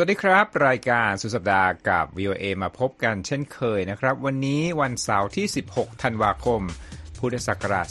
[0.00, 6.60] สวัสดีครับ รายการสุดสัปดาห์กับ VOA มาพบกันเช่นเคยนะครับ วันนี้วันเสาร์ที่ 16 ธันวาคม
[7.18, 7.86] พุทธศักราช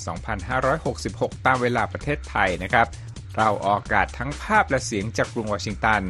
[0.71, 2.88] 2566 ตามเวลาประเทศไทยนะครับ
[3.38, 6.01] เราออกอากาศทั้งภาพและเสียงจากกรุงวอชิงตัน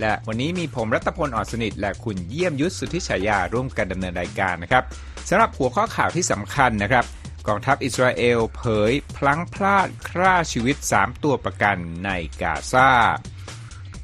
[0.00, 4.84] และวันนี้มีผมรัตพลอ่อนสนิท และคุณเยี่ยมยุทธสุทธิฉายาร่วมกันดำเนินรายการนะครับ
[5.28, 7.04] สำหรับหัวข้อข่าวที่สำคัญนะครับ
[7.48, 12.10] กองทัพอิสราเอลเผยพลั้งพลาดฆ่าชีวิต 3 ตัวประกันใน
[12.42, 12.90] กาซา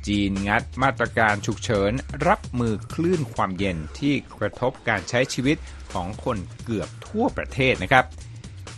[0.07, 1.93] จีนงัดมาตรการฉุกเฉิน
[2.29, 5.57] รับมือคลื่นความเย็นที่กระทบการใช้ชีวิต
[5.93, 8.05] ของคนเกือบทั่วประเทศนะครับ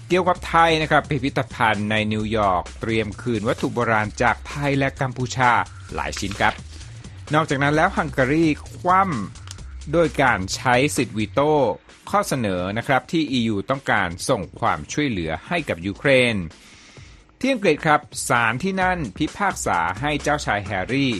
[0.08, 5.50] เกี่ยวกับไทยนะครับพิพิธภัณฑ์ในนิวยอร์กเตรียมคืนวัตถุโบราณจากไทยและกัมพูชา
[5.94, 6.54] หลายชิ้นครับ
[7.34, 8.46] นอกจากนั้นแล้วฮังการี
[8.76, 11.52] คว่ำโดยการใช้สิทธิวีโต้
[12.10, 16.34] ข้อเสนอนะครับที่ EU ต้องการส่งความช่วยเหลือให้กับยูเครน
[17.44, 21.12] ที่อังกฤษครับศาลที่นั่นพิพากษาให้เจ้าชายแฮร์รี่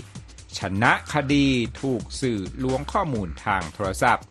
[0.59, 1.49] ชนะคดี
[1.81, 4.27] ถูกสื่อล้วงข้อมูลทางโทรศัพท์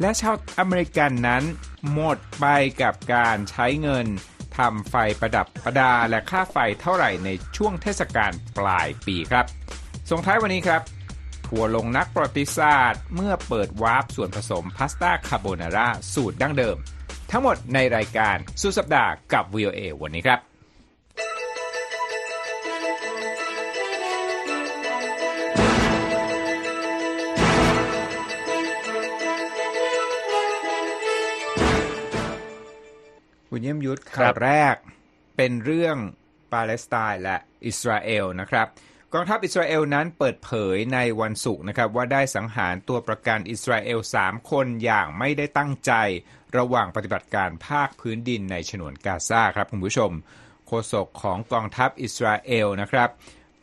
[0.00, 1.42] และชาวอเมริกันนั้น
[1.92, 2.46] หมดไป
[2.82, 4.06] กับการใช้เงิน
[4.58, 9.46] ทำไฟประดับประดาและค่าไฟเท่าไหร่ในช่วงเทศกาลปลายปีครับ
[10.10, 10.82] ส่งท้ายวันนี้ครับ
[11.46, 16.76] ทัวร์ลงนักประวัติศาสตร์ เมื่อเปิดวาร์ปส่วนผสมพาสต้าคาโบนาร่าสูตรดั้งเดิม
[17.30, 20.53] ทั้งหมดในรายการสุดสัปดาห์กับ VOA วันนี้ครับ
[33.48, 34.76] คุณเยี่ยมยุทธข่าวแรก
[35.36, 35.96] เป็นเรื่อง
[36.52, 38.66] ปาเลสไตน์และอิสราเอลนะครับ
[39.12, 45.92] กองทัพอิสราเอลนั้นเปิดเผยในวันศุกร์นะครับว่าได้สังหารตัวประกันอิสราเอล 3 คนอย่างไม่ได้ตั้งใจ
[46.56, 50.10] ระหว่างปฏิบัติการภาคพื้นดินในฉนวนกาซาครับคุณผู้ชม
[50.66, 53.08] โฆษกของกองทัพอิสราเอลนะครับ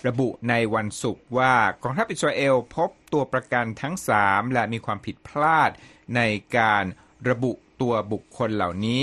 [0.08, 5.70] ระบุในวันศุกร์ว่ากองทัพอิสราเอลพบตัวประกันทั้ง 3 และมีความผิดพลาด
[6.16, 6.22] ใน
[6.58, 6.84] การ
[7.30, 9.02] ระบุตัวบุคคลเหล่านี้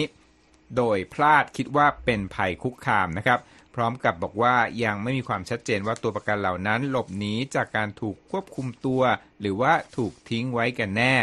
[0.77, 3.41] โดยพลาดคิดว่าเป็นภัยคุกคามนะครับ
[3.75, 9.03] พร้อมกับบอกว่ายังไม่มีความชัดเจนว่าตัวประกันเหล่านั้นหลบหนีจากการถูกควบคุมตัว
[9.41, 11.15] หรือว่าถูกทิ้งไว้กันแน่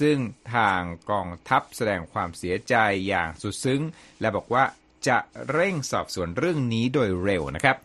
[0.00, 0.16] ซึ่ง
[0.54, 0.80] ทาง
[1.10, 2.74] กองทัพแสดงความเสียใจ
[3.08, 3.82] อย่างสุดซึ้ง
[4.20, 4.64] และบอกว่า
[5.08, 5.18] จะ
[5.50, 7.76] เร่งสอบสวนเรื่องนี้โดยเร็วนะครับ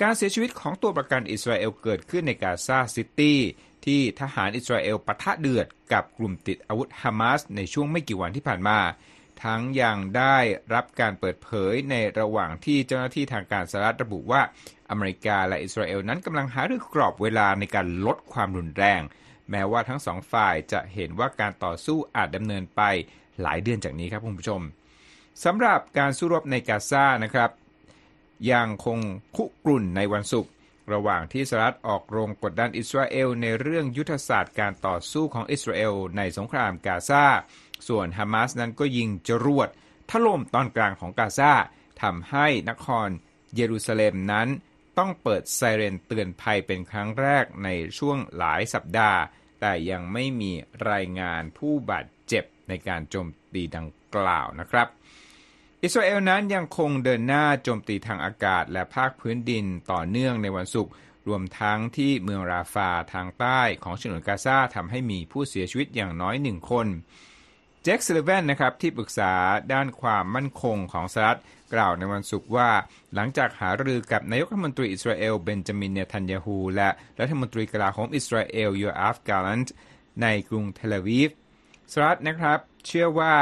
[0.00, 3.38] การเสียชีวิตของตัวประกันอิสราเอลเกิดขึ้นในกาซาซิตี้
[3.84, 8.78] ที่ทหารอิสราเอลปะทะเดือดกับกลุ่มติดอาวุธฮามาสในช่วงไม่กี่วันที่ผ่านมา
[9.44, 10.36] ทั้งยังได้
[10.74, 14.42] รับการเปิดเผยในระหว่างที่เจ้าหน้าที่ทางการสหรัฐระบุว่า
[14.90, 19.00] อเมริกาและอิสราเอลนั้นกำลังหารือกรอบเวลาในการลดความรุนแรง
[19.50, 22.82] แม้ว่าทั้งสองฝ่ายจะเห็นว่าการต่อสู้อาจดำเนินไป
[23.42, 24.60] หลายเดือนจากนี้ครับคุณผู้ชม
[25.44, 27.50] สำหรับการสู้รบในกาซานะครับ
[28.52, 28.98] ยังคง
[29.36, 30.50] คุกรุ่นในวันศุกร์
[30.92, 37.24] ระหว่างที่สหรัฐออกโรงกดดันอิสราเอลในเรื่องยุทธศาสตร์การต่อสู้ของอิสราเอลในสงครามกาซา
[37.88, 39.68] ส่วนฮามาสนั้นก็ยิงจรวด
[40.10, 41.52] ถล่มตอนกลางของกาซา
[42.02, 43.08] ทำให้นคร
[43.54, 44.48] เยรูซาเล็มนั้น
[44.98, 49.20] ต้องเปิดไซเรนเตือนภัยเป็นครั้งแรกในช่วงหลายสัปดาห์
[49.60, 50.52] แต่ยังไม่มี
[50.90, 54.88] รายงานผู้บาดเจ็บในการโจมตีดังกล่าวนะครับ
[55.82, 60.92] อิสราเอลนั้นยังคงเดินหน้าโจมตีทางอากาศและภาคพื้นดินต่อเนื่องในวันศุกร์
[61.28, 66.86] รวมทั้งที่เมืองราฟาทางใต้ของฉนวนกาซาทำให้มีผู้เสียชีวิตอย่างน้อยหนึ่งคน
[67.84, 69.32] เจค ซัลลิแวนนะครับที่ปรึกษา
[69.72, 71.40] ด้านความมั่นคงของสหรัฐ
[71.74, 72.70] กล่าวในวันศุกร์ว่า
[73.14, 76.88] หลังจากหารือกับนายกรัฐมนตรีอิสราเอลเบนจามินเนทันยาฮูและ
[77.20, 79.74] รัฐมนตรีกลาโหมอิสราเอลยูอาฟกาลันต์
[80.22, 81.30] ในกรุงเทลอาวีฟ
[81.92, 83.36] สหรัฐนะครับเชื่อว่า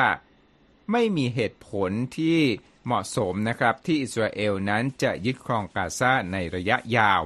[0.93, 2.39] ไม่มีเหตุผลที่
[2.87, 7.21] เหมาะสมนะครับที่อิสราเอลนั้นจะยึดครองกาซาในระยะยาว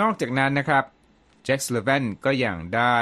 [0.00, 0.84] นอกจากนั้นนะครับ
[1.44, 2.96] เจค ซัลลิแวนก็ยังได้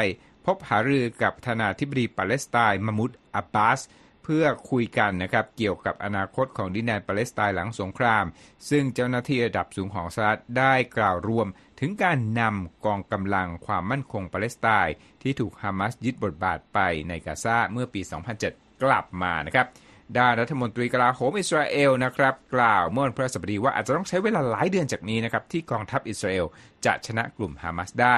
[0.46, 3.81] พบหารือกับประธานาธิบดีปาเลสไตน์มาห์มูด อับบาส
[4.25, 8.25] เพื่อคุยกันนะครับเกี่ยวกับอนาคตของดินแดนปาเลสไตน์หลังสงคราม
[8.70, 11.46] ซึ่งเจ้าหน้าที่ระดับสูงของสหรัฐได้กล่าวรวม
[11.81, 18.00] ถึงการนำกองกำลังความมั่นคงปาเลสไตน์ที่ถูกฮามาสยึดบทบาทไปในกาซาเมื่อปี
[18.43, 19.67] 2007 กลับมานะครับ
[20.19, 26.46] ด้านรัฐมนตรีกลาโหมอิสราเอลนะครับ กล่าวเมื่อวันพฤหัสบดีว่าอาจจะต้องใช้เวลาหลายเดือนจากนี้นะครับที่กองทัพอิสราเอล
[26.87, 28.17] จะชนะกลุ่มฮามาสได้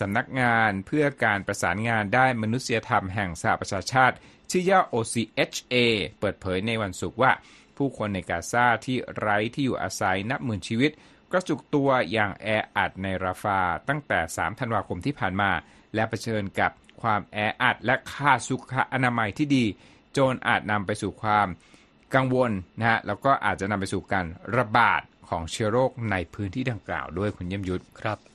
[0.00, 4.16] สำนักงานเพื่อการประสานงานได้มนุษยธรรมแห่งสหประชาชาติ
[4.50, 5.74] ชื่อย่อ OCHA
[6.20, 7.32] เปิดเผยในวันศุกร์ว่า
[7.76, 10.90] ผู้คนในกาซาที่ไร้ที่อยู่อาศัยนับหมื่นชีวิต
[11.30, 15.50] กระจุกตัวอย่างแออัดในราฟาตั้งแต่ 3 ธันวาคมที่ผ่านมา
[15.94, 19.64] และะเผชิญกับความแออัดและค่าสุขอนามัยที่ดี
[20.16, 21.48] จนอาจนำไปสู่ความ
[22.14, 24.26] กังวลนะฮะแล้วก็อาจจะนำไปสู่การ
[24.56, 28.33] ระบาดของเชื้อโรคในพื้นที่ดังกล่าวด้วยคุณเยี่ยมยุทธครับ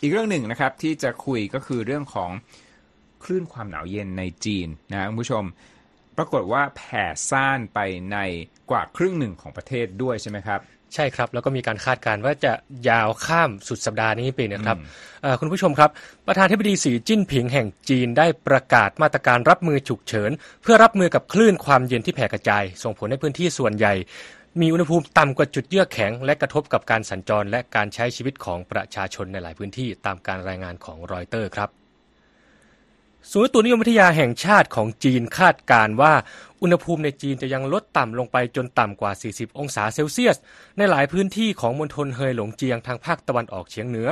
[0.00, 2.30] อีกเรื่องหนึ่งนะครับที่จะคุยก็คือเรื่องของ
[3.24, 5.44] คลื่นความหนาวเย็นในจีนนะคุณผู้ชม
[6.16, 7.78] ปรากฏว่าแผ่ซ่านไป
[8.12, 8.18] ใน
[8.70, 10.60] กว่าครึ่งหนึ่งของประเทศด้วยใช่ไหมครับ
[10.94, 12.52] ใช่ครับ แล้วก็มีการคาดการณ์ว่าจะ
[12.88, 14.76] ยาวข้ามสุดสัปดาห์นี้ไปนะครับ
[15.40, 15.90] คุณผู้ชมครับ
[16.26, 20.30] ประธานธิบดีสีจิ้นผิงแห่งจีนได้ประกาศมาตรการรับมือฉุกเฉิน
[20.62, 23.94] เพื่อรับมือกับคลื่นความเย็นที่แผ่กระจาย ส่งผลให้พื้นที่ส่วนใหญ่
[24.58, 31.68] มีอุณหภูมิต่ำกว่าจุดเยือกแข็ง และกระทบกับการสัญจรและการใช้ชีวิตของประชาชนในหลายพื้นที่ตามการรายงานของรอยเตอร์ครับ
[33.30, 36.12] ศูนย์ตุนิยมวิทยาแห่งชาติของจีนคาดการว่า
[36.62, 40.36] อุณหภูมิในจีนจะยังลดต่ำลงไปจนต่ำกว่า 40 องศาเซลเซียส
[40.78, 44.08] ในหลายพื้นที่ของมณฑลเฮยหลงเจียงทางภาคตะวันออกเฉียงเหนือ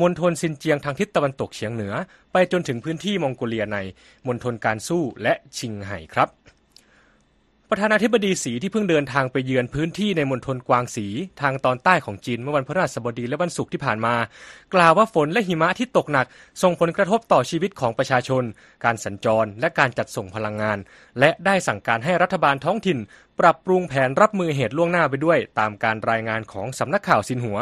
[0.00, 1.94] มณฑลซินเจียงทางทิศตะวันตกเฉียงเหนือ
[2.32, 3.78] ไปจนถึงพื้นที่มองโกเลียใน
[4.26, 6.28] มณฑลการสู้และชิงไห่ครับ
[7.76, 11.06] ประธานาธิบดีสีที่เพิ่งเดินทางไปเยือนพื้นที่ในมณฑลกวางสี
[11.40, 14.14] ทางตอนใต้ของจีนเมื่อวันพฤหัสบดีและวันศุกร์ที่ผ่านมา
[14.74, 16.26] กล่าวว่าฝนและหิมะที่ตกหนัก
[16.62, 18.42] ส่งผลกระทบต่อชีวิตของประชาชน
[18.84, 20.78] การสัญจรและการจัดส่งพลังงาน
[21.18, 22.98] และได้สั่งการให้รัฐบาลท้องถิ่น
[23.40, 27.58] ปรับปรุงแผนรับมือเหตุล่วงหน้าไปด้วย ตามการรายงานของสำนักข่าวซินหัว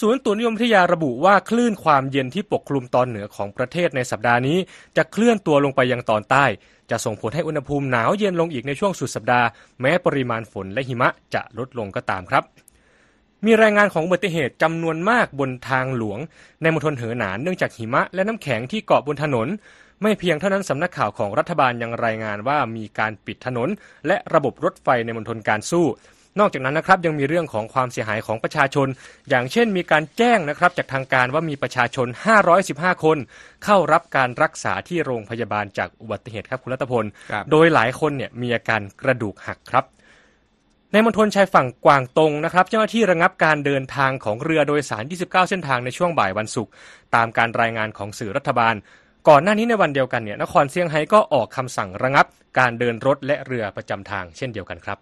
[0.00, 4.58] ศูนย์ตุนิยมวิทยาระบุว่าคลื่นความเย็นที่ปกคลุมตอนเหนือของประเทศในสัปดาห์นี้
[4.96, 6.44] จะเคลื่อนตัวลงไปยังตอนใต้
[6.90, 9.46] จะส่งผลให้อุณหภูมิหนาวเย็นลงอีกในช่วงสุดสัปดาห์
[9.80, 12.44] แม้ปริมาณฝนและหิมะจะลดลงก็ตามครับ
[13.46, 16.18] มีรายงานของอุบัติเหตุจำนวนมากบนทางหลวง
[16.62, 19.48] ในมณฑลเหอหนานเนื่องจากหิมะและน้ำแข็งที่เกาะบนถนน
[20.02, 23.68] ไม่เพียงเท่านั้นสำนักข่าวของรัฐบาลยังรายงานว่ามีการปิดถนน
[24.06, 25.86] และระบบรถไฟในมณฑลการสู้
[26.40, 28.88] นอกจากนั้นนะครับยังมีเรื่องของความเสียหายของประชาชน
[29.28, 32.06] อย่างเช่นมีการแจ้งนะครับจากทางการว่ามีประชาชน
[32.54, 33.18] 515 คน
[33.64, 37.04] เข้ารับการรักษาที่โรงพยาบาลจากอุบัติเหตุครับคุณรัตพล
[37.50, 39.84] โดยหลายคนเนี่ยมีอาการกระดูกหักครับ
[40.92, 46.72] ในมณฑลชายฝั่งกวางตงนะครับ เจ้าหน้าที่ระงับการเดินทางของเรือโดยสาร 29 เส้นทางในช่วงบ่ายวันศุกร์
[47.14, 48.74] ตามการรายงานของสื่อรัฐบาล
[49.28, 52.26] ก่อนหน้านี้ในวันเดียวกันเนี่ยนครเซี่ยงไฮ้ก็ออกคำสั่งระงับ
[52.58, 54.98] การเดินรถและเรือประจำทางเช่นเดียวกันครับ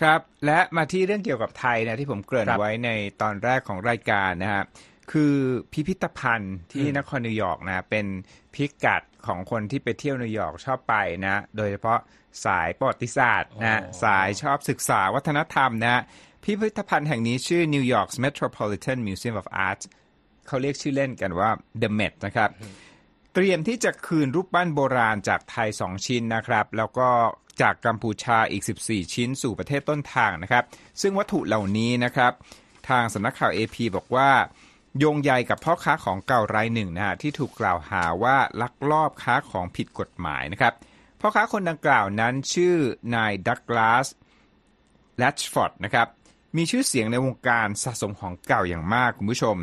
[0.00, 2.90] ครับ และมาที่เรื่องเกี่ยวกับไทยนะที่ผมเกริ่นไว้ใน
[3.22, 4.64] ตอนแรกของรายการนะฮะ
[5.12, 5.34] คือ
[5.72, 8.06] พิพิธภัณฑ์ที่นครนิวยอร์กนะเป็น
[8.54, 10.94] พิกัดของคนที่ไปเที่ยวนิวยอร์กชอบไป
[11.26, 11.98] นะ โดยเฉพาะ
[12.44, 16.02] สายประวัติศาสตร์นะสายชอบศึกษาวัฒนธรรมนะ
[16.44, 19.80] พิพิธภัณฑ์แห่งนี้ชื่อ New York's Metropolitan Museum of Art
[20.46, 21.50] เขาเรียกชื่อเล่นกันว่า
[21.82, 22.50] The Met นะครับ
[23.34, 27.08] เตรียมที่จะคืนรูปปั้นโบราณจากไทย 2 ชิ้นนะครับ แล้วก็
[27.60, 30.64] จากกัมพูชาอีก 14 ชิ้นสู่ประเทศต้นทางนะครับ
[31.00, 32.32] ซึ่งวัตถุเหล่านี้นะครับ
[32.88, 34.30] ทางสำนักข่าว AP บอกว่า
[34.98, 40.72] โยงใยกับพ่อค้าของเก่ารายหนึ่งนะฮะที่ถูกกล่าวหาว่าลักลอบค้าของผิดกฎหมายนะครับ
[41.20, 42.76] พ่อค้าคนดังกล่าวนั้นชื่อ
[43.14, 44.06] นายดักลาส
[45.18, 46.08] แลชฟอร์ดนะครับ
[46.56, 49.56] มีชื่อเสียงในวงการสะสมของเก่าอย่างมากคุณผู้ชม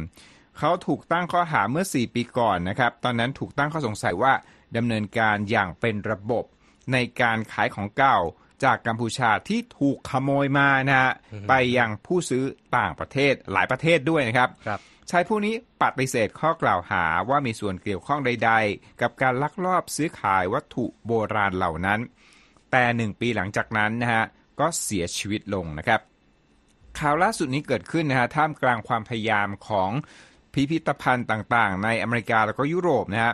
[0.59, 4.33] เขาถูกตั้งข้อหาเมื่อ 4 ปีก่อนนะครับ ตอนนั้นถูกตั้งข้อสงสัยว่า
[4.75, 6.45] ดำเนินการอย่างเป็นระบบ
[6.93, 8.17] ในการขายของเก่า
[8.63, 11.11] จากกัมพูชาที่ถูกขโมยมานะฮะ
[11.49, 12.43] ไปยังผู้ซื้อ
[12.77, 14.79] ต่างประเทศหลายประเทศด้วยนะครับรบ
[15.11, 21.99] ชายผู้นี้ปฏิเสธข้อกล่าวหาว่ามีส่วนเกี่ยวข้องใด ๆ กับการลักลอบซื้อขายวัตถุโบราณเหล่านั้น
[22.71, 24.23] แต่หนึ่งปีหลังจากนั้นนะฮะ
[24.59, 26.01] ก็เสียชีวิตลงนะครับ
[26.99, 29.91] ข่าวล่าสุดนี้เกิดขึ้นนะฮะท่ามกลางความพยายามของ
[30.53, 33.33] พิพิธภัณฑ์ต่างๆ ในอเมริกาแล้วก็ยุโรปนะฮะ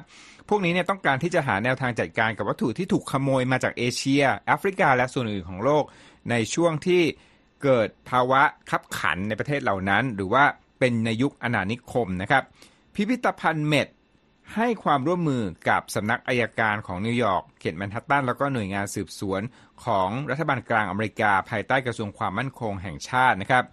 [0.49, 5.83] พวกนี้เนี่ยต้องการที่จะหาแนวทางจัดการกับวัตถุที่ถูกขโมยมาจากเอเชีย แอฟริกา และส่วนอื่นของโลก
[6.29, 7.01] ในช่วงที่
[7.63, 10.43] เกิดภาวะคับขันในประเทศเหล่านั้น หรือว่า
[10.79, 12.43] เป็นในยุคอาณานิคมนะครับ
[12.95, 13.87] พิพิธภัณฑ์ Met
[14.55, 19.41] ให้ความร่วมมือกับสำนักอัยการของนิวยอร์กเขตแมนฮัตตันแล้วก็หน่วยงานสืบสวน
[19.85, 23.63] ของรัฐบาลกลางอเมริกา ภายใต้กระทรวงความมั่นคงแห่งชาตินะครับ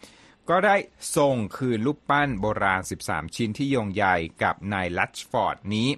[0.50, 0.76] ก็ได้
[1.16, 4.04] ส่งคืนรูปปั้นโบราณ 13 ชิ้นที่โยงใย
[4.42, 5.88] กับนายลัชฟอร์ดนี้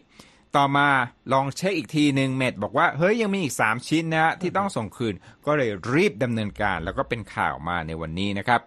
[0.56, 0.88] ต่อมา
[1.32, 5.14] ลองเช็คอีกทีหนึ่งเมดบอกว่าเฮ้ยยังมีอีก 3 ชิ้นนะที่ต้องส่งคืน
[5.46, 8.60] ก็เลยรีบดำเนินการ แล้วก็เป็นข่าวมาในวันนี้นะครับ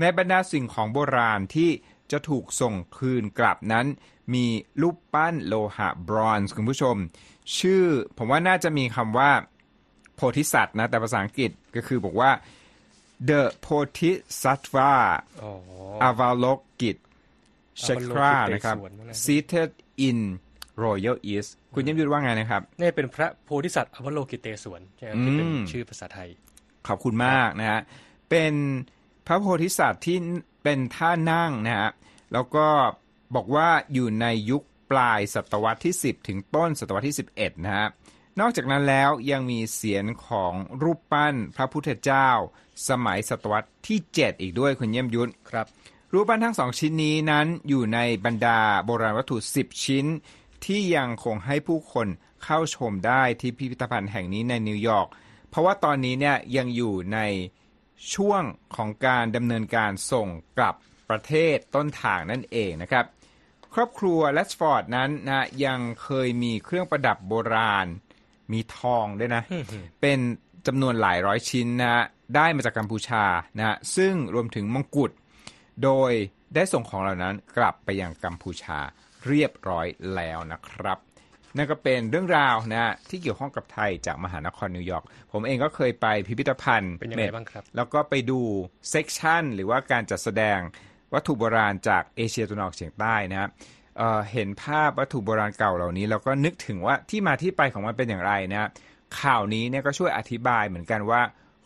[0.00, 1.70] ในบรรดาสิ่งของโบราณที่
[2.12, 3.86] จะถูกส่งคืนกลับนั้น
[4.34, 4.46] มี
[4.82, 6.96] รูปปั้นโลหะบรอนซ์คุณผู้ชม
[7.58, 7.84] ชื่อ
[8.18, 9.30] ผมว่าน่าจะมีคำว่า
[10.14, 12.30] โพธิสัตว์นะ แต่ภาษาอังกฤษก็คือบอกว่า
[13.28, 13.66] the โพ
[13.98, 14.12] ธิ
[14.42, 14.94] สัตวา
[16.02, 16.46] อาวาโล
[16.80, 16.96] กิต
[17.84, 18.76] ชครานะครับ
[19.24, 19.70] seated
[20.08, 20.20] in
[20.82, 26.28] Royal East คุณยิ้มยุดว่าไงนะครับนี่เป็นพระโพธิสัตว์อวโลกิเตศวนใช่ไหมที่เป็นชื่อภาษาไทย
[26.88, 27.80] ขอบคุณมากนะฮะ
[28.30, 28.54] เป็น
[29.26, 30.16] พระโพธิสัตว์ที่
[30.62, 31.90] เป็นท่านั่งนะฮะ
[32.32, 32.66] แล้วก็
[33.34, 37.88] บอกว่าอยู่ในยุคปลายศตวรรษที่ 10 ถึงต้นศตวรรษที่ 11 นะฮะ
[38.40, 42.28] นอกจากนั้นแล้วยังมีเสียงของรูปปั้นพระพุทธเจ้า
[42.88, 45.66] สมัยศตวรรษที่ 7 อีกด้วยคุณเยี่ยมยุทธครับ
[46.12, 50.06] รูปปั้นทั้งสองชิ้นนี้นั้นอยู่ในบรรดาโบราณวัตถุ 10 ชิ้น
[50.64, 52.06] ที่ยังคงให้ผู้คน
[52.44, 55.08] เข้าชมได้ที่พิพิธภัณฑ์แห่งนี้ในนิวยอร์ก
[55.48, 57.18] เพราะว่าตอนนี้เนี่ยยังอยู่ใน
[58.14, 58.42] ช่วง
[58.76, 60.28] ของการดำเนินการส่ง
[60.58, 60.74] กลับ
[61.10, 63.04] ประเทศต้นทางนั่นเองนะครับ
[63.74, 67.86] ครอบครัวเลสฟอร์ดนั้นนะยังเคยมีเครื่องประดับโบราณ
[68.52, 69.42] มีทองด้วยนะ
[70.00, 70.18] เป็น
[70.66, 72.04] จำนวนหลายร้อยชิ้นนะ
[72.36, 73.24] ได้มาจากกัมพูชา
[73.58, 75.10] นะซึ่งรวมถึงมงกุฎ
[75.82, 76.12] โดย
[76.54, 78.78] ได้ส่งของเหล่านั้นกลับไปยังกัมพูชา
[79.26, 80.98] เรียบร้อยแล้วนะครับ
[81.56, 88.40] นั่นก็เป็นเรื่องราวนะที่เกี่ยวข้องกับไทยจากมหานครนิวยอร์กผมเองก็เคยไปพิพิธภัณฑ์เป็นยังไงบ้างครับ แล้วก็ไปดู
[88.90, 90.58] เซกชันหรือว่าการจัดแสดง
[91.12, 93.50] วัตถุโบราณจากเอเชียตะวันออกเฉียงใต้นะครับ
[93.98, 98.68] เอ่อเห็นภาพวัตถุโบราณเก่าเหล่านี้แล้วก็นึกถึงว่าที่มาที่ไปของมันเป็นอย่างไรนะ
[99.20, 101.20] ข่าวนี้เนี่ยก็ช่วยอธิบายเหมือนกันว่า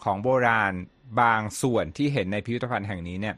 [0.05, 0.73] ของโบราณ
[1.21, 3.35] บางส่วนที่เห็นในพิพิธภัณฑ์แห่งนี้เนี่ย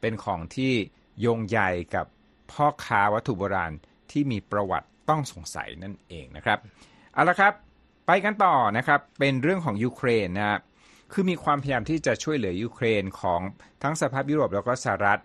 [0.00, 0.72] เป็นของที่
[1.20, 1.60] โยงใย
[1.94, 2.06] กับ
[2.52, 3.72] พ่อค้าวัตถุโบราณ
[4.10, 6.58] ที่มีประวัติต้องสงสัยนั่นเองนะครับ
[7.12, 7.52] เอาละครับ
[8.06, 10.60] ไปกันต่อนะครับเป็นเรื่องของยูเครนนะครับ
[11.12, 13.40] คือมีความพยายามที่จะช่วยเหลือยูเครนของ
[13.82, 15.20] ทั้งสภาพยุโรปแล้วก็สหรัฐ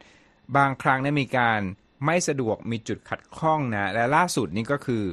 [0.58, 1.62] บางครั้งเนี่ยมีการ
[2.06, 5.04] ไม่สะดวกมีจุดขัดข้องนะและล่าสุดนี่ก็คือ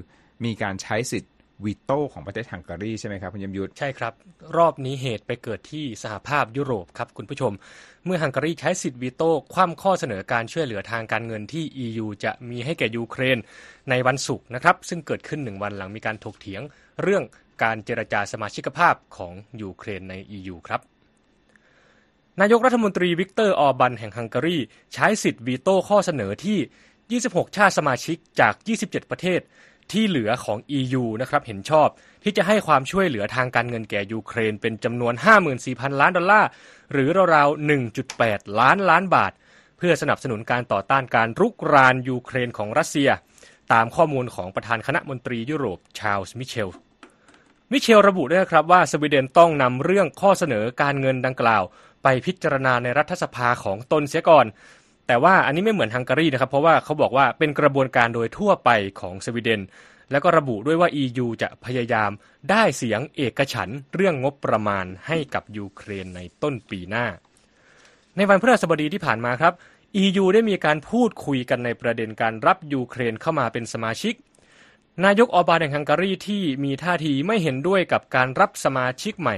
[0.45, 1.33] มีการใช้สิทธิ์
[1.65, 4.13] วีโต้ของประเทศฮังการีใช่ไหมครับคุณยมยุทธใช่ครับ
[4.57, 7.53] รอบนี้เหตุไปเกิดที่สหภาพยุโรปครับคุณผู้ชม
[8.05, 13.39] เมื่อฮังการีใช้สิทธิ์วีโต้คว่ำข้อเสนอการช่วยเหลือทางการเงินที่ EU จะมีให้แก่ยูเครน
[13.91, 16.63] ในวันศุกร์นะครับ ซึ่งเกิดขึ้นหนึ่งวันหลังมีการถกเถียง
[17.03, 17.23] เรื่อง
[17.63, 20.81] การเจรจาสมาชิกภาพของยูเครนใน EU ครับ
[22.41, 24.57] นายกรัฐมนตรีวิกเตอร์ออบันแห่งฮังการี
[24.95, 29.41] ใช้สิทธิ์วีโต้ข้อเสนอที่ 26 ชาติสมาชิกจาก 27 ประเทศ
[29.93, 31.89] ที่เหลือของ EU นะครับเห็นชอบ
[32.25, 35.15] ที่จะให้ความช่วยเหลือทางการเงินแก่ยูเครน เป็นจำนวน
[35.57, 36.49] 54,000 ล้านดอลลาร์
[36.93, 37.69] หรือราวๆ
[38.09, 39.33] 1.8 ล้านล้านบาท
[39.79, 43.11] เพื่อสนับสนุนการต่อต้านการรุกรานยูเครนของรัสเซีย
[43.73, 46.71] ตามข้อมูลของประธานคณะมนตรียุโรปชาลส์มิเชล
[47.73, 51.63] มิเชลระบุด้วยครับว่าสวีเดนต้องนำเรื่องข้อเสนอการเงินดังกล่าว
[52.03, 54.47] ไปพิจารณาในรัฐสภาของตนเสียก่อน
[55.09, 59.63] แต่ว่าอันนี้ไม่เหมือนฮังการีนะครับ เพราะว่าเขาบอกว่าเป็นกระบวนการโดยทั่วไปของสวีเดน
[60.11, 62.11] แล้วก็ระบุด้วยว่า EU จะพยายาม
[62.51, 67.07] ได้เสียงเอกฉันเรื่องงบประมาณให้กับยูเครนในต้นปีหน้า
[68.17, 69.53] ในวันพฤหัสบดีที่ผ่านมาครับ
[70.03, 74.15] EU ได้มีการพูดคุยกันในประเด็นการรับยูเครนเข้ามาเป็นสมาชิก
[75.05, 79.37] นายกออบานแห่งฮังการีที่มีท่าทีไม่เห็นด้วยกับการรับสมาชิกใหม่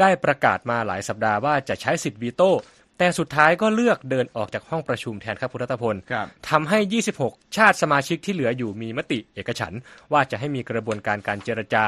[0.00, 2.52] ได้ประกาศมาหลายสัปดาห์ว่าจะใช้สิทธิ์วีโต้
[2.98, 6.78] แต่สุดท้ายก็เลือกเดินออกจากห้องประชุมแทนครับคุณรัตพลครับทำให้
[7.20, 9.80] 26 ชาติสมาชิกที่เหลืออยู่มีมติเอกฉันท์
[10.12, 11.84] ว่าจะให้มีกระบวนการการเจรจา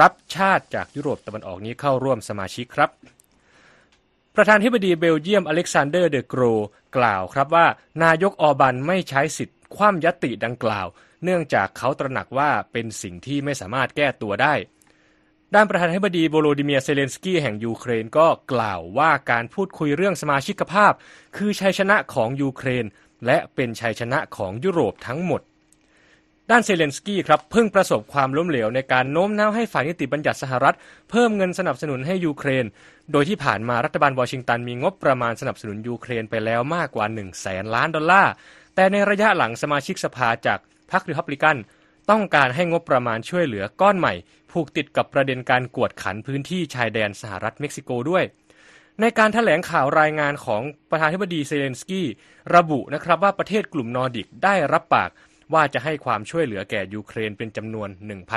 [0.00, 2.90] รับชาติจากยุโรปตะวันออกนี้เข้าร่วมสมาชิกครับ
[4.36, 6.42] ประธานาธิบดีเบลเยียมอเล็กซานเดอร์เดโกร
[6.96, 7.66] กล่าวครับว่า
[8.04, 10.86] นายกออบันไม่ใช้สิทธิ์คว่ำญัตติดังกล่าว
[11.24, 14.54] เนื่องจากเขาตระหนักว่าเป็นสิ่งที่ไม่สามารถแก้ตัวได้
[15.54, 20.92] ด้านประธานาธิบดีโวโลดิเมียเซเลนสกี้แห่งยูเครนก็กล่าวว่าการพูดคุยเรื่องสมาชิกภาพ
[21.36, 22.84] คือชัยชนะของยูเครน
[23.26, 25.40] และเป็นชัยชนะของยุโรปทั้งหมด
[26.50, 30.76] ด้านเซเลนสกี้ครับเพิ่งประสบความล้มเหลวในการโน้มน้าวให้ฝ่ายนิติบัญญัติสหรัฐ
[31.10, 32.64] เพิ่มเงินสนับสนุนให้ยูเครน
[33.12, 38.32] โดยที่ผ่านมารัฐบาลวอชิงตันมีงบประมาณสนับสนุนยูเครนไปแล้วมากกว่า1 0 0 0 0แสนล้านดอลลาร์
[38.74, 40.58] แต่ในระยะหลังสมาชิกสภาจาก
[40.90, 41.56] พรรครีพับลิกัน
[42.10, 44.14] ต้องการให้งบประมาณช่วยเหลือก้อนใหม่
[44.52, 48.24] ผูกติดกับประเด็นการกวดขันพื้นที่ชายแดนสหรัฐเม็กซิโกด้วย
[49.00, 52.06] ในการแถลงข่าวรายงานของประธานาธิบดีเซเลนสกี้
[52.56, 55.10] ระบุนะครับว่าประเทศกลุ่มนอร์ดิกได้รับปาก
[55.54, 57.88] ว่าจะให้ความช่วยเหลือแก่ยูเครนเป็นจำนวน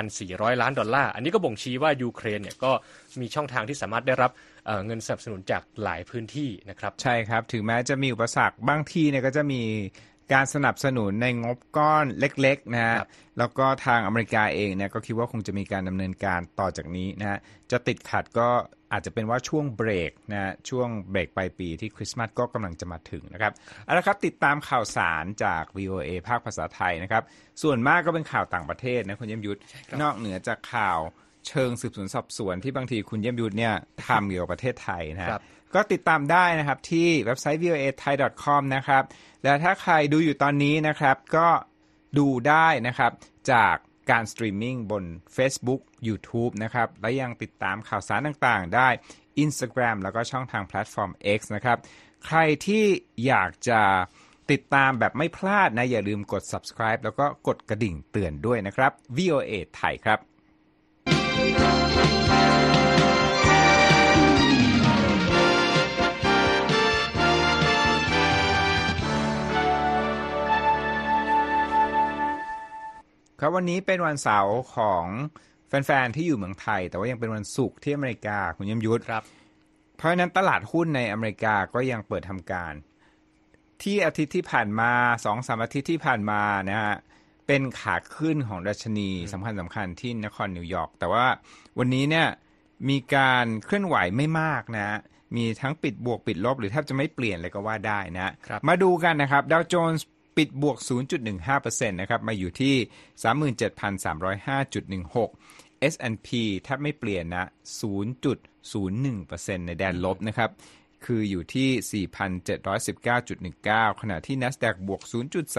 [0.07, 2.71] 1,400 ล้านดอลลาร์ อันนี้ก็บ่งชี้ว่ายูเครนเนี่ยก็
[3.19, 4.31] มีช่องทางที่สามารถได้รับ
[4.65, 9.61] เเงินสนับสนุนจากหลายพื้นที่นะครับ ใช่ครับ ถึงแม้จะมีอุปสรรคบางที่เนี่ยก็จะมี
[10.33, 13.09] การสนับสนุนในงบก้อนเล็กๆนะฮะครับ
[13.39, 17.39] แล้วก็ทางอเมริกาเองเนี่ยก็คิดว่าคงจะมีการดำเนินการต่อจากนี้นะฮะ
[17.71, 18.49] จะติดขัดก็
[18.91, 23.51] อาจจะเป็นว่าช่วงเบรกนะฮะช่วงเบรกปลายปีที่คริสต์มาสก็กำลังจะมาถึงนะครับ
[23.85, 27.23] เอาละครับติดตามข่าวสารจาก VOA ภาคภาษาไทยนะครับ
[27.63, 29.59] ส่วนมากก็เป็นข่าวต่างประเทศนะคุณเยี่ยมยุทธ
[30.01, 30.99] นอกเหนือจากข่าว
[31.47, 33.73] เชิงสืบสวนสอบสวนที่บางทีคุณเยี่ยมยุทธเนี่ย
[34.07, 35.43] ทำเกี่ยวกับประเทศไทยนะฮะครับ
[35.75, 39.03] ก็ติดตามได้นะครับที่เว็บไซต์ voa thai com นะครับ
[39.43, 41.47] และถ้าใครดูอยู่ตอนนี้นะครับ ก็
[42.17, 43.11] ดูได้นะครับ
[43.51, 43.75] จาก
[44.11, 45.03] การสตรีมมิ่งบน
[45.35, 48.89] Facebook YouTube นะครับ และยังติดตามข่าวสารต่างๆ ได้
[49.43, 51.77] Instagram แล้วก็ช่องทางแพลตฟอร์ม X นะครับ
[52.25, 52.85] ใครที่
[53.25, 53.81] อยากจะ
[54.51, 60.30] ติดตามแบบไม่พลาดนะ อย่าลืมกด subscribe แล้วก็กดกระดิ่งเตือนด้วยนะครับ VOA ไทยครับ
[73.43, 75.05] ครับวันนี้เป็นวันเสาร์ของ
[75.67, 79.23] แฟนๆที่อยู่เมืองไทย แต่ว่ายังเป็นวันศุกร์ที่อเมริกาคุณยมยุทธครับ
[79.97, 82.73] เพราะฉะนั้นตลาดหุ้นในอเมริกาก็ยังเปิดทำการ
[83.83, 84.91] ที่อาทิตย์ที่ผ่านมา
[85.25, 86.95] สองสามอาทิตย์ที่ผ่านมานะฮะ
[87.47, 91.25] เป็นขาขึ้นของดัชนีสำคัญสำคัญที่นครนิวยอร์กแต่ว่า
[91.79, 92.27] วันนี้เนี่ย
[92.89, 94.99] มีการเคลื่อนไหวไม่มากนะ
[95.35, 100.05] มีทั้งปิดบวกปิดลบหรือแทบจะไม่เปลี่ยนเลยก็ว่าได้นะครับมาดูกันนะครับดาวโจนส์
[100.41, 100.77] ปิดบวก
[101.37, 102.75] 0.15%นะครับมาอยู่ที่
[103.69, 105.29] 37,305.16
[105.93, 106.29] S&P
[106.63, 107.45] แทบไม่เปลี่ยนนะ
[107.81, 110.49] 0.01%ในแดนลบนะครับ
[111.05, 115.01] คืออยู่ที่ 4,719.19 ขณะที่ NASDAQ บวก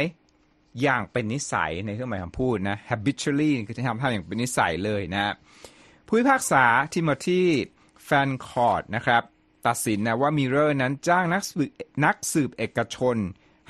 [0.82, 5.34] อย่างเป็นนิสัยในเครื่องหมายคำพูดนะ habitually คือจะทำทำอย่างเป็นนิสัยเลยนะ
[6.08, 7.44] ผู้พิพากษาทิโมธี
[8.04, 9.24] แฟนคอร์ดนะครับ
[9.68, 11.70] ตัดสินนะว่ามิเรอร์นั้นจ้างนักสืบ
[12.06, 13.18] นักสืบเอกชน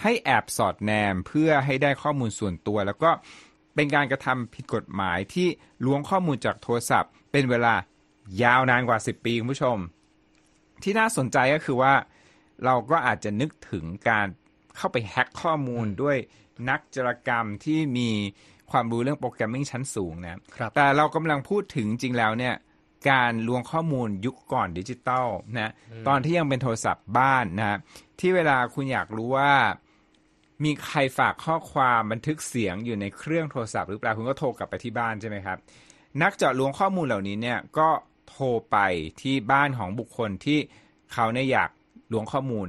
[0.02, 3.12] ให้แอบสอดแนมเพื่อให้ได้ข้อมูลส่วนตัว แล้วก็
[3.76, 5.48] เป็นการกระทำผิดกฎหมายที่
[5.86, 7.74] ล้วงข้อมูลจากโทรศัพท์ เป็นเวลา
[8.44, 9.78] ยาวนานกว่า 10 ปีคุณผู้ชม
[10.84, 11.94] ที่น่าสนใจก็คือว่า
[12.66, 14.28] เราก็อาจจะนึกถึงการ
[14.78, 16.18] เข้าไปแฮ็กข้อมูลด้วย
[16.70, 18.10] นักโจรกรรมที่มี
[18.72, 22.56] ความรู้เรื่อง programming ชั้นสูงนะครับ แต่เรากำลังพูดถึงจริงแล้วเนี่ย
[23.10, 25.28] การล้วงข้อมูลยุคก่อนดิจิตอล
[25.60, 25.72] นะ
[26.08, 27.80] ตอนที่ยังเป็นโทรศัพท์บ้านนะ
[28.20, 29.54] ที่เวลาคุณอยากรู้ว่า
[30.64, 35.58] มีใครฝากข้อความบันทึกเสียงอยู่ในเครื่องโทรศัพท์หรือเปล่าคุณก็โทรกลับไปที่บ้านใช่ไหมครับ
[36.22, 37.90] นักเจาะล้วงข้อมูลเหล่านี้เนี่ยก็
[38.30, 38.78] โทรไป
[39.22, 40.60] ที่บ้านของบุคคลที่
[41.14, 41.70] เขาเนี่ยอยาก
[42.14, 42.68] ลวงข้อมูล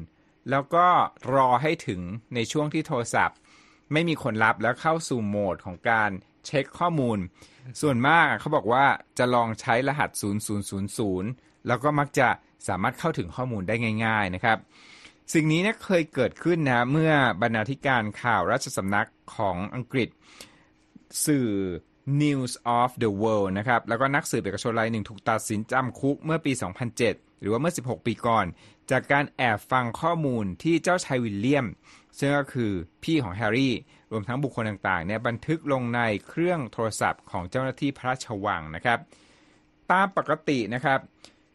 [0.50, 0.86] แล้วก็
[1.34, 2.00] รอให้ถึง
[2.34, 3.36] ในช่วงที่โทรศัพท์
[3.94, 6.10] ไม่มีคนรับแล้วเข้าสู่โหมดของการ
[6.46, 7.18] เช็คข้อมูล
[7.80, 8.84] ส่วนมากเขาบอกว่า
[9.18, 10.10] จะลองใช้รหัส
[10.90, 12.28] 0000 แล้วก็มักจะ
[12.68, 14.58] สามารถเข้าถึงข้อมูลได้ง่าย ๆนะครับ
[15.32, 20.08] สิ่งนี้เนี่ยเคยเกิดขึ้นนะเมื่อบรรณาธิการข่าวราชสำนักของอังกฤษ
[21.26, 21.48] สื่อ
[22.22, 26.52] News of the World นะครับ แล้วก็นักสืบเอกชนรายหนึ่งถูกตัดสินจำคุกเมื่อปี
[26.96, 28.46] 2007 หรือว่าเมื่อ 16 ปีก่อน
[28.90, 31.66] จากการแอบฟังข้อมูลที่เจ้าชายวิลเลียม
[32.18, 32.72] ซึ่งก็คือ
[33.02, 33.74] พี่ของแฮร์รี่
[34.12, 38.98] รวมทั้งบุคคลต่างๆเนี่ยบันทึกลงในเครื่องโทรศัพท์ของเจ้าหน้าที่พระราชวังนะครับ
[39.90, 41.00] ตามปกตินะครับ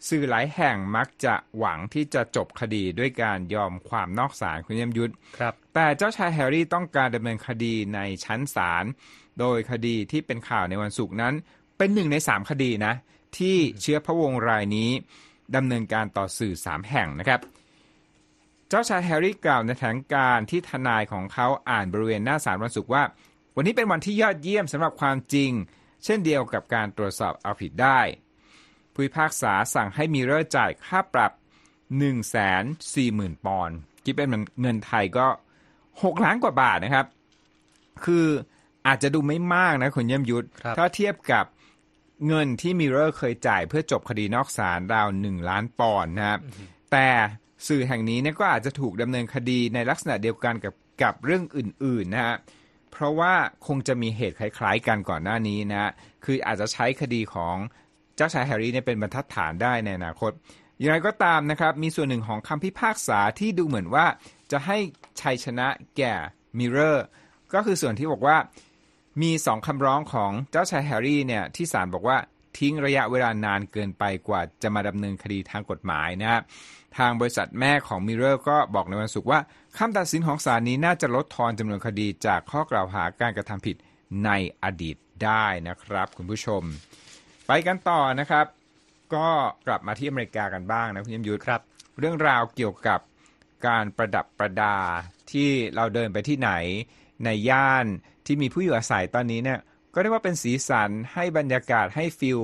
[0.09, 8.85] สื่อหลายแห่งมักจะหวังที่จะจบคดีด้วยการยอมความนอกศาลคุณเยี่ยมยุทธครับ แต่เจ้าชายแฮร์รี่ต้องการดำเนินคดีในชั้นศาล
[9.39, 11.33] โดยคดีที่เป็นข่าวในวันศุกร์นั้น
[11.77, 12.93] เป็นหนึ่งในสามคดีนะ
[13.37, 14.89] ที่เชื้อพระวงศ์รายนี้
[15.55, 17.39] ดำเนินการต่อสื่อสามแห่งนะครับ
[18.69, 23.03] เจ้าชายแฮร์รี่กล่าวในแถลงการณ์ที่ทนายของเขาอ่านบริเวณหน้าศาลวันศุกร์ว่า
[23.55, 25.51] วันนี้เป็นวันที่ยอดเยี่ยมสำหรับความจริง
[26.03, 27.99] เช่นเดียวกับการตรวจสอบเอาผิดได้
[28.93, 32.11] ผู้พิพากษาสั่งให้มิเรอร์จ่ายค่าปรับ 1 4 0 0
[32.95, 34.27] 0 0 ปอนด์คิดเป็น
[34.61, 35.27] เงินไทยก็
[35.81, 37.05] 6 ล้านกว่าบาทนะครับ
[38.05, 38.27] คือ
[38.87, 41.45] อาจจะดูไม่มากนะคุณเยี่ยมยุทธครับถ้าเทียบกับ
[42.27, 46.39] เงินที่มิเรอร์เคยจ่ายเพื่อจบคดีนอกศาลราว1ล้านปอนด์นะครับ
[46.91, 47.07] แต่
[47.67, 52.35] สื่อแห่งนี้เนี่ยก็อาจจะถูกดำเนินคดีในลักษณะเดียวกันกับกับเรื่องอื่นๆนะฮะ
[52.91, 53.33] เพราะว่า
[53.67, 55.91] คงจะมีเหตุคล้าย ๆ กันก่อนหน้านี้นะ
[56.25, 57.55] คืออาจจะใช้คดีของ
[58.15, 60.31] เจ้าชายแฮร์รี่เนี่ยเป็นบรรทัดฐานได้ในอนาคต
[60.79, 64.05] อย่างไรก็ตามนะครับ มีส่วนหนึ่งของคำพิพากษาที่ดูเหมือนว่า
[64.51, 64.77] จะให้
[65.21, 65.67] ชัยชนะ
[65.97, 66.13] แก่
[66.57, 67.05] มิเรอร์
[67.53, 68.37] ก็คือส่วนที่บอกว่า
[69.21, 72.17] มีสองคำร้องของเจ้าชายแฮร์รี่เนี่ยที่ศาลบอกว่า
[72.57, 76.41] ทิ้งระยะเวลานานเกินไปกว่าจะมาดำเนินคดีทางกฎหมายนะครับ
[76.97, 79.39] ทางบริษัทแม่ของมิเรอร์ก็บอกในวันศุกร์ว่า
[79.77, 83.75] คำตัดสินของศาลนี้น่าจะลดทอนจำนวนคดีจากข้อกล่าวหาการกระทำผิด
[84.25, 84.31] ใน
[84.63, 86.61] อดีตได้นะครับ คุณผู้ชม
[87.47, 88.45] ไปกันต่อนะครับ
[89.15, 89.27] ก็
[89.67, 91.61] กลับมาที่อเมริกากันบ้างนะคุณยมยุทธครับ
[91.99, 92.99] เรื่องราวเกี่ยวกับ
[93.67, 94.77] การประดับประดา
[95.31, 96.51] ที่เราเดินไปที่ไหน
[97.25, 97.85] ในย่าน
[98.25, 99.59] ที่มีผู้อยู่อาศัยตอนนี้เนี่ย
[99.93, 102.39] ก็เรียกว่าเป็นสีสันให้บรรยากาศให้ฟิล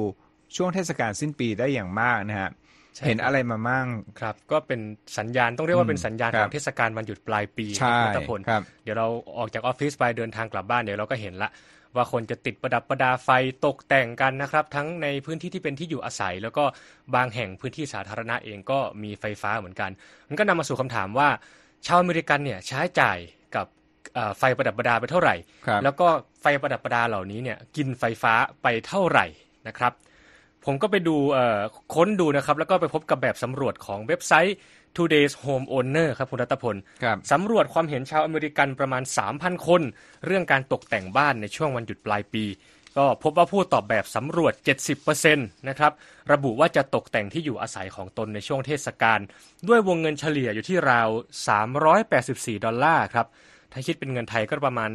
[0.55, 2.51] ช่วงเทศกาลสิ้นปีได้อย่างมากนะฮะ
[2.95, 3.87] ใช่เห็นอะไรมามั่ง
[4.19, 4.81] ครับ ก็เป็น
[5.17, 11.49] สัญญาณต้องเรียกว่าเป็นสัญญาณครัขบองเทศกาลวันหยุดปลายปีใช่คุณรัตพลครับเดี๋ยวเราออกจากออฟฟิศไปเดินทางกลับบ้านเดี๋ยวเราก็เห็นละ
[11.95, 13.29] ว่าคนจะติดประดับประดาไฟ
[13.65, 16.63] ตกแต่งกันนะครับ ทั้งในพื้นที่ที่เป็นที่อยู่อาศัย แล้วก็
[17.15, 19.91] บางแห่งพื้นที่สาธารณะเองก็มีไฟฟ้าเหมือนกัน
[20.29, 21.29] มันก็นำมาสู่คำถามว่า
[21.85, 23.33] ชาวอเมริกันเนี่ยใช้จ่ายกับ
[24.37, 25.35] ไฟประดับประดาไปเท่าไหร่
[25.83, 26.07] แล้วก็
[26.41, 29.25] ไฟประดับประดาเหล่านี้เนี่ยกินไฟฟ้าไปเท่าไหร่
[29.67, 29.93] นะครับ
[30.65, 31.15] ผมก็ไปดู
[31.93, 34.57] ค้นดูนะครับ แล้วก็ไปพบกับแบบสำรวจของเว็บไซต์
[34.95, 36.75] Today's Home Owner ครับคุณรัตพล
[37.31, 39.81] สำรวจความเห็นชาวอเมริกันประมาณ 3,000 คน
[40.25, 42.45] เรื่องการตกแต่งบ้านในช่วงวันหยุดปลายปี
[42.97, 44.53] ก็พบว่าผู้ตอบแบบสำรวจ
[44.95, 45.91] 70%นะครับ
[46.31, 49.19] ระบุว่าจะตกแต่งที่อยู่อาศัยของตนในช่วงเทศกาล
[49.67, 51.09] ด้วยวงเงินเฉลี่ยอยู่ที่ราว
[51.87, 53.27] 384 ดอลลาร์ครับ
[53.71, 54.91] ถ้าคิดเป็นเงินไทยก็ประมาณ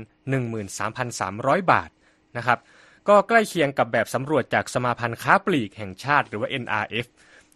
[0.82, 1.90] 13,300 บาท
[2.36, 2.58] นะครับ
[3.08, 7.06] ก็ใกล้เคียงกับแบบสำรวจจากสมาพันธ์ค้าปลีกแห่งชาติหรือว่า NRF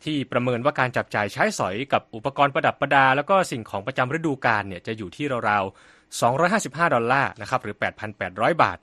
[0.04, 7.76] ที่ประเมินว่าการจับจ่ายใช้สอยกับอุปกรณ์ประดับประดา แล้วก็สิ่งของประจำฤดูกาลเนี่ยจะอยู่ที่ราวๆ 255 ดอลลาร์นะครับหรือ
[8.18, 8.78] 8,800 บาท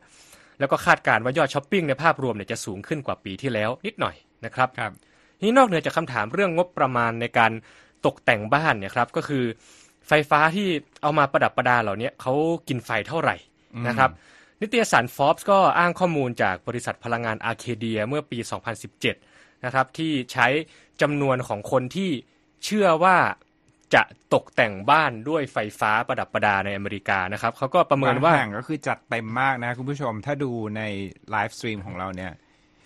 [0.60, 4.16] แล้วก็คาดการณ์ว่ายอดช้อปปิ้งในภาพรวมเนี่ยจะสูงขึ้นกว่าปีที่แล้วนิดหน่อย
[4.46, 4.94] นะครับครับ
[5.42, 7.52] นี่นอกเหนือจากคำถามเรื่องงบประมาณในการ
[8.06, 9.44] ตกแต่งบ้านเนี่ยครับก็คือ
[10.08, 10.68] ไฟฟ้าที่
[11.02, 12.34] เอามาประดับประดาเหล่านี้เขา
[12.68, 13.36] กินไฟเท่าไหร่
[13.88, 14.10] นะครับ
[14.62, 18.40] นิตยสาร Forbes ก็อ้างข้อมูลจากบริษัทพลังงานอาร์เคเดียเมื่อปี
[19.02, 20.48] 2017 นะครับ ที่ใช้
[21.02, 22.10] จำนวนของคนที่
[22.66, 23.18] เชื่อว่า
[23.94, 30.82] จะตกแต่งบ้านด้วยไฟฟ้าประดับประดาในอเมริกานะครับเขาก็ประเมินว่าแห่งก็คือจัดเต็มมากนะคุณผู้ชมถ้าดูใน
[31.32, 32.32] live stream ของเราเนี่ย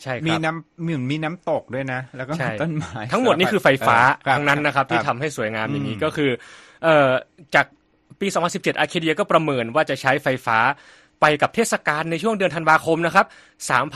[0.01, 3.97] ใช่มีน้ำมีมีน้ำตกด้วยนะ แล้วก็ต้นไม้ทั้งหมดนี่คือไฟฟ้า
[4.35, 6.31] ทั้งนั้นนะครับที่ทำให้สวยงามอย่างนี้ก็คือ
[6.83, 7.09] เอ่อ
[7.55, 7.65] จาก
[8.19, 10.57] ปี 2017 อาร์เคเดียก็ประเมินว่าจะใช้ไฟฟ้า
[11.21, 13.25] ไปกับเทศกาลในช่วงเดือนธันวาคมนะครับ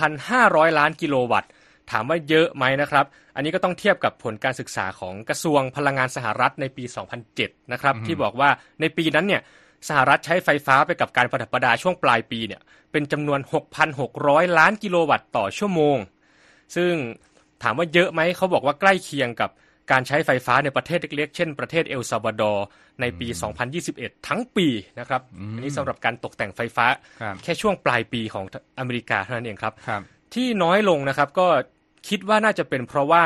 [0.10, 1.50] 3,500 ล้านกิโลวัตต์
[1.92, 6.84] ถามว่าเยอะไหมนะครับ อันนี้ก็ต้องเทียบกับผลการศึกษาของกระทรวงพลังงานสหรัฐในปี
[7.28, 8.50] 2007 นะครับ ที่บอกว่า
[8.82, 9.42] ในปีนั้นเนี่ย
[9.88, 12.62] สหรัฐใช้ไฟฟ้าไปกับการประดับประดาช่วงปลายปีเนี่ย
[12.92, 13.40] เป็นจำนวน
[14.00, 15.98] 6,600 ล้านกิโลวัตต์ต่อชั่วโมง
[16.76, 16.94] ซึ่ง
[17.64, 19.50] ถามว่าเยอะไหมเขาบอกว่าใกล้เคียงกับ
[19.92, 22.66] การใช้ไฟฟ้าในประเทศเล็กๆ เช่นประเทศเอลซาวาดอร์
[23.02, 23.28] ในปี
[23.78, 24.68] 2021 ทั้งปี
[25.00, 25.22] นะครับ
[25.56, 26.86] อันนี้สำหรับการตกแต่งไฟฟ้า
[27.44, 28.46] แค่ช่วงปลายปีของ
[28.80, 29.74] อเมริกาเท่านั้นเองครับ
[30.34, 31.48] ที่น้อยลงนะครับก็
[32.10, 33.24] คิดว่าน่าจะเป็นเพราะว่า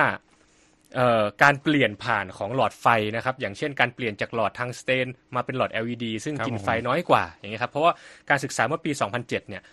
[1.43, 7.93] การเปลี่ยนผ่านของหลอดไฟนะครับ อย่างเช่นการเปลี่ยนจากหลอดทางสเตน มาเป็นหลอด LED ซึ่งกินไฟน้อยกว่าอย่างเงี้ยครับเพราะว่า
[8.29, 9.63] การศึกษาเมื่อปี 2007 เนี่ย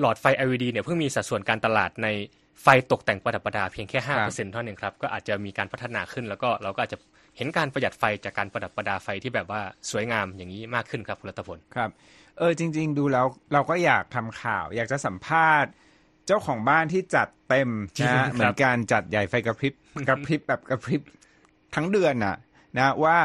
[0.00, 2.08] หลอดไฟ LED เนี่ยเพิ่งมีสัดส่วนการตลาดใน
[2.62, 6.98] ไฟตกแต่งประดับประดาเพียงแค่ห้าเปอร์เซ็นต์เท่านั้นครับก็อาจจะมีการพัฒนาขึ้นแล้วก็เราก็อาจจะ
[7.36, 9.60] เห็นการประหยัดไฟจากการประดับประดาไฟที่แบบว่า
[9.90, 11.90] สวยงามอย่างนี้มากขึ้นครับคุณรัตพลครับ
[12.38, 15.70] เออจริง ๆ ดูแล้วเราก็อยากทำข่าว อยากจะสัมภาษณ์
[16.26, 17.70] เจ้าของบ้านที่จัดเต็ม
[18.06, 19.72] นะเหมือนการจัดใหญ่ไฟกระพริบ
[20.08, 21.00] กระพริบแบบกระพริบ
[21.74, 22.36] ทั้งเดือนน่ะ
[22.78, 23.16] นะว่า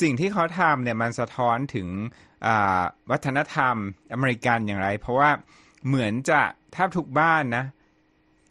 [0.00, 1.88] สิ่งที่เขาทำเนี่ยมันสะท้อนถึง
[3.10, 3.76] วัฒนธรรม
[4.12, 5.30] อเมริกันอย่างไร เพราะว่า
[5.86, 6.40] เหมือนจะ
[6.72, 7.64] แทบทุกบ้านนะ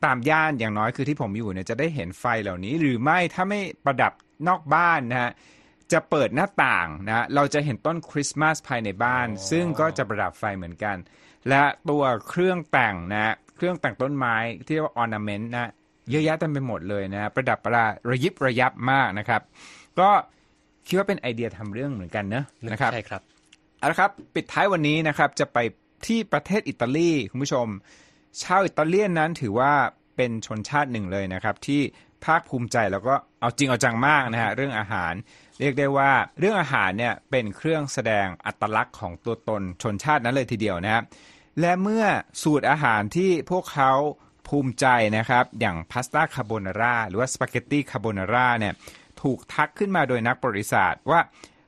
[0.06, 4.14] ตามย่านอย่างน้อยคือที่ผมอยู่เนี่ยจะได้เห็นไฟเหล่านี้ หรือไม่ถ้าไม่ประดับ
[4.48, 5.32] นอกบ้านนะฮะ
[5.92, 10.98] จะเปิดหน้าต่างนะเราจะเห็นต้นคริสต์มาสภายในบ้าน ซึ่งก็จะประดับไฟเหมือนกัน
[11.50, 14.36] และตัวเครื่องแต่งนะเครื่องแต่งต้นไม้
[14.66, 15.72] ที่เรียกว่า ornament นะ
[16.10, 19.42] เยอะแยะเต็มไปหมดเลยนะประดับประดาระยิบระยับมากนะครับ
[20.00, 20.10] ก็
[20.88, 23.22] คิดว่าเป็นไอเดียทำเรื่องเหมือนกันเนะนะครับใช่ครับ
[23.80, 25.58] เอาละครับปิดท้ายวันนี้นะครับจะไป
[26.08, 27.68] ที่ประเทศอิตาลีคุณผู้ชม
[28.42, 29.74] ชาวอิตาเลียนนั้นถือว่า
[30.16, 31.82] เป็นชนชาติหนึ่งเลยนะครับ ที่
[32.26, 35.14] ภาคภูมิใจแล้วก็เอาจริงเอาจังมากนะฮะเรื่องอาหาร
[35.60, 41.04] เรียกได้ว่าเรื่องอาหารเนี่ยเป็นเครื่องแสดงอัตลักษณ์ของตัวตนชนชาตินั้นเลยทีเดียวนะครับ
[41.60, 42.06] และเมื่อ
[42.44, 43.92] สูตรอาหารที่พวกเขา
[44.50, 44.86] ภูมิใจ
[45.18, 48.74] นะครับ อย่างพาสต้าคาโบนาร่าหรือว่าสปาเกตตี้คาโบนาร่าเนี่ย
[49.22, 51.22] ถูกทักขึ้นมาโดยนักประวัติศาสตร์ว่า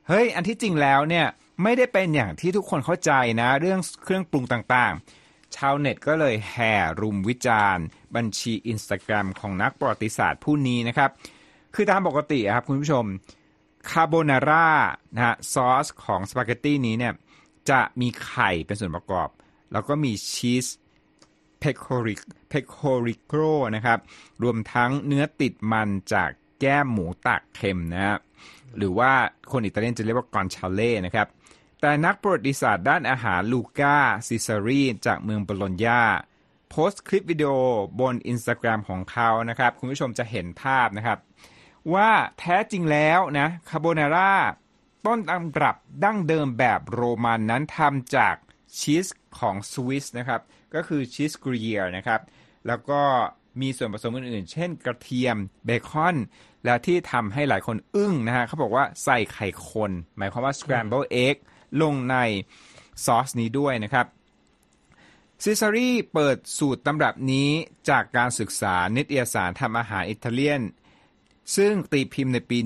[0.08, 1.26] เฮ้ย อันที่จริงแล้วเนี่ย
[1.62, 7.84] ไม่ได้เป็นอย่างที่ทุกคนเข้าใจนะ เรื่องเครื่องปรุงต่างๆ ชาวเน็ตก็เลยแห่รุมวิจารณ์
[8.16, 11.10] บัญชีอินสตาแกรมของนักประวัติศาสตร์ผู้นี้นะครับ
[11.74, 13.04] คือตามปกติครับคุณผู้ชม
[13.90, 14.68] คาโบนาร่า
[15.14, 17.14] นะฮะซอสของสปาเกตตี้นี้เนี่ย
[17.70, 19.28] จะมีไข่เป็นส่วนประกอบ
[19.72, 20.66] แล้วก็มีชีส
[21.62, 23.40] pecori pecorino
[23.76, 23.98] นะครับ
[24.42, 28.18] รวมทั้งเนื้อติดมันจากแก้มหมูหมักเค็มนะฮะ
[28.76, 29.12] หรือว่า
[29.50, 31.28] คนอิตาเลียนจะเรียกว่า guanciale นะครับ
[31.80, 33.96] แต่นักประวัติศาสตร์ด้านอาหารลูก้า
[34.26, 36.02] ซิซารีจากเมืองบโลญญา
[36.70, 37.52] โพสต์คลิปวิดีโอ
[38.00, 41.18] บนอินสตาแกรมของเขานะครับ คุณผู้ชมจะเห็นภาพนะครับ
[41.94, 44.34] ว่าแท้จริงแล้วนะคาโบนาร่า
[45.06, 48.34] ต้นตำรับดั้งเดิมแบบโรมันนั้นทำจาก
[48.78, 49.06] ชีส
[49.38, 50.40] ของสวิสนะครับ
[50.74, 52.20] ก็คือชีส Gruyère นะครับ
[52.66, 53.00] แล้วก็
[53.60, 56.16] มีส่วนผสมอื่นๆ เช่นกระเทียมเบคอน
[56.64, 61.36] และที่ทำให้หลายคนอึ้งนะฮะเขาบอกว่าใส่ไข่คน หมายความว่า scramble egg
[61.82, 62.16] ลงใน
[63.04, 64.06] ซอสนี้ด้วยนะครับ
[65.42, 67.48] ซิซารีเปิดสูตรตำรับนี้
[67.90, 70.62] จากการศึกษานิตยสารทำอาหารอิตาเลียน
[71.56, 72.58] ซึ่งตีพิมพ์ในปี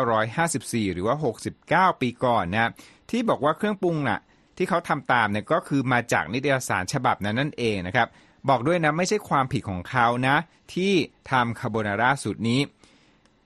[0.00, 1.16] 1954 หรือว่า
[1.92, 2.70] 69 ปีก่อนนะ
[3.10, 4.20] ที่บอกว่าเครื่องปรุงน่ะ
[4.56, 8.08] ที่เขาทำตามเนี่ยก็คือมาจากนิตยสารฉบับนั้นนั่นเองนะครับ
[8.48, 10.36] บอกด้วยนะไม่ใช่ความผิดของเขานะ
[10.74, 10.92] ที่
[11.30, 12.60] ทำคาโบนาร่าสูตรนี้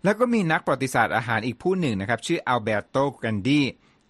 [0.05, 3.61] แล้วก็มีนักประวัติศาสตร์อาหารอีกผู้หนึ่งนะครับ ชื่ออัลเบโตกันดี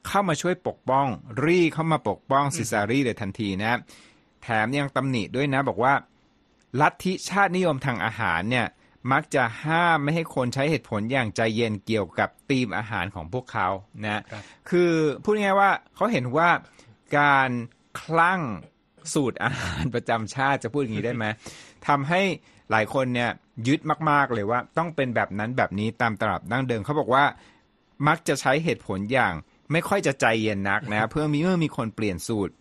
[0.06, 1.06] เข้ามาช่วยปกป้อง
[1.44, 3.78] รีเข้ามาปกป้องซิซารีเลยทันทีนะ
[4.42, 5.94] แถมยังตำหนิด้วยนะบอกว่า
[6.80, 8.66] ลัทธิชาตินิยมทางอาหารเนี่ย
[9.12, 13.68] มักจะห้ามไม่ให้คนใช้เหตุผลอย่างใจเย็นเกี่ยวกับธีมอาหารของพวกเขา
[14.04, 16.48] นะครับคือพูดง่ายๆว่าเขาเห็นว่า
[17.18, 17.50] การ
[18.00, 18.42] คลั่ง
[19.14, 21.24] สูตรอาหารประจำชาติจะพูดอย่างนี้ได้ไหม
[21.88, 22.22] ทำให้
[22.70, 23.30] หลายคนเนี่ย
[23.68, 27.24] ยึดมาก ๆ เลยว่า ต้องเป็นแบบนั้นแบบนี้ตามตรับดั้งเดิมเขาบอกว่า
[28.08, 29.34] มักจะใช้เหตุผลอย่าง
[29.72, 32.52] ไม่ค่อยจะใจเย็นนักนะเพื่อมีเมื่อมีคนเปลี่ยนสูตร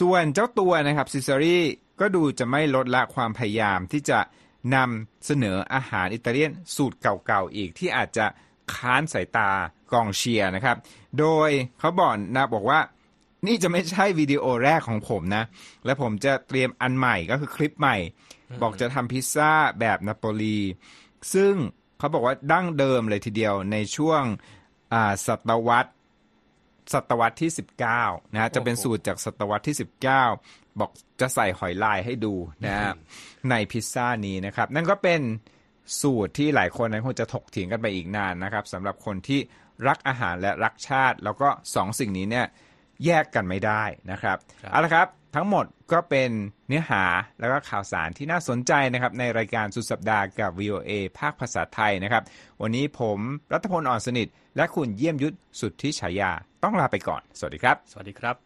[0.00, 1.58] ส่วนเจ้าตัวนะครับซิซารี
[2.00, 4.18] ก็ดูจะไม่ลดละความพยายามที่จะ
[4.74, 8.26] นำเสนออาหารอิตาเลียนสูตรเก่าๆอีกที่อาจจะ
[8.74, 9.50] ค้านสายตา
[9.92, 10.76] กองเชียร์นะครับ
[11.18, 12.80] โดยเขาบอกนะบอกว่า
[13.48, 15.44] นี่จะไม่ใช่วิดีโอแรกของผมนะ
[15.84, 17.96] และผมจะเตรียมอันใหม่ก็คือคลิปใหม่
[18.62, 20.58] บอกจะทำพิซซ่าแบบนาโปลี
[21.34, 21.54] ซึ่ง
[21.98, 24.22] เขาบอกว่าดั้งเดิมเลยทีเดียวในช่วง
[24.92, 25.90] อ่าศตวรรษ
[26.92, 27.50] ศตวรรษที่
[27.92, 29.76] 19 นะฮะจะเป็นโอ้โหสูตรจากศตวรรษที่
[30.22, 32.92] 19 บอกจะใส่หอยลายให้ดูนะฮะ
[33.50, 35.20] ในพิซซ่านี้นะครับ นั่นก็เป็น
[36.00, 39.40] สูตรที่หลายคนนั้นคงจะถกเถียงกันไปอีกนานนะครับสำหรับคนที่
[39.88, 42.46] รักอาหารและรักชาติ แล้วก็สองสิ่งนี้เนี่ย
[43.04, 46.30] แยกกันไม่ได้นะครับครับเอาละครับทั้งหมดก็เป็น
[46.68, 47.04] เนื้อหา
[47.40, 52.22] แล้วก็ข่าวสารที่น่าสนใจนะครับในรายการสุดสัปดาห์กับ VOA ภาคภาษาไทยนะครับ
[52.62, 53.18] วันนี้ผม
[53.52, 56.30] รัฐพลอ่อนสนิท และคุณเยี่ยมยุทธสุทธิฉายา
[56.64, 58.45] ต้องลาไปก่อน สวัสดีครับ สวัสดีครับ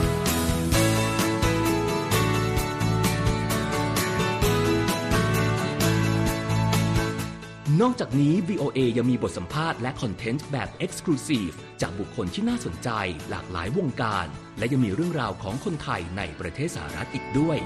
[7.79, 12.89] นอกจากนี้ VOA ยังมีบทสัมภาษณ์และคอนเทนต์แบบ Exclusive จากบุคคลที่น่าสนใจ
[13.29, 17.57] หลากหลายวงการ และยังมีเรื่องราวของคนไทยในประเทศสหรัฐอีกด้วย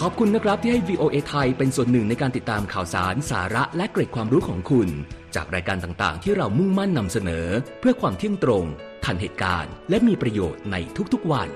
[0.00, 4.90] ขอบคุณนะครับที่ให้ VOA ไทยเป็นส่วนหนึ่งในการติดตามข่าวสารสาระและเกร็ดความรู้ของคุณ
[5.36, 7.46] จากรายการต่างๆ ที่เรามุ่งมั่นนำเสนอ
[7.80, 8.64] เพื่อความเที่ยงตรง
[9.04, 10.76] ทันเหตุการณ์ และมีประโยชน์ใน
[11.12, 11.48] ทุกๆวัน